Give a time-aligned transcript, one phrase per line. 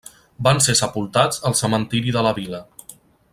[0.45, 2.63] Van ser sepultats al cementiri de la vila.